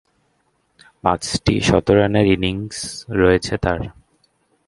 [1.03, 2.77] পাঁচটি শতরানের ইনিংস
[3.11, 3.79] রয়েছে তার।